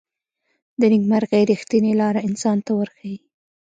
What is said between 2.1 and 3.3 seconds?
انسان ته ورښيي.